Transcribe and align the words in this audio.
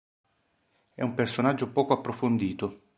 È 0.95 1.03
un 1.03 1.13
personaggio 1.13 1.69
poco 1.71 1.93
approfondito. 1.93 2.85